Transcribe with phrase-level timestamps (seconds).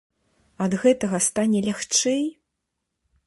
[0.65, 2.23] Ад гэтага стане лягчэй?